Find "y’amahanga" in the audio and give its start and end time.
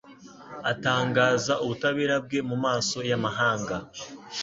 3.09-3.75